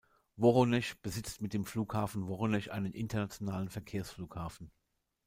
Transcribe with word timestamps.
Woronesch 0.35 0.95
besitzt 1.03 1.43
mit 1.43 1.53
dem 1.53 1.63
Flughafen 1.63 2.27
Woronesch 2.27 2.69
einen 2.71 2.91
internationalen 2.91 3.69
Verkehrsflughafen. 3.69 4.71